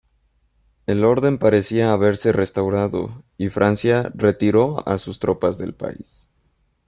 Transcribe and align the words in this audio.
El 0.87 1.05
orden 1.05 1.37
parecía 1.37 1.91
haberse 1.93 2.31
restaurado, 2.31 3.23
y 3.37 3.49
Francia 3.49 4.09
retiró 4.15 4.81
a 4.89 4.97
sus 4.97 5.19
tropas 5.19 5.59
del 5.59 5.75
país. 5.75 6.27